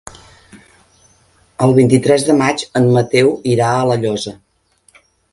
El 1.65 1.75
vint-i-tres 1.79 2.25
de 2.29 2.35
maig 2.39 2.63
en 2.81 2.87
Mateu 2.95 3.29
irà 3.57 3.67
a 3.75 3.85
La 3.91 3.99
Llosa. 4.07 4.33